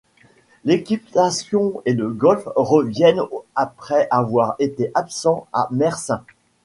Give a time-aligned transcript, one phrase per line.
[0.65, 3.21] L'équitation et le golf reviennent
[3.55, 6.23] après avoir été absent à Mersin.